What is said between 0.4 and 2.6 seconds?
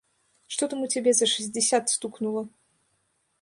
Што там у цябе за шэсцьдзесят стукнула?